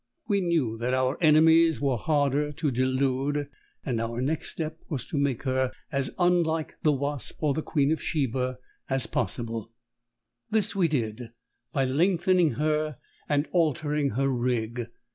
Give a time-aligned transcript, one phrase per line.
[0.27, 3.47] We knew that our enemies were harder to delude,
[3.85, 7.91] and our next step was to make her as unlike the Wasp or the Queen
[7.91, 8.57] of Sheba
[8.89, 9.71] as possible.
[10.49, 11.33] This we did
[11.71, 12.95] by lengthening her
[13.29, 14.87] and altering her rig.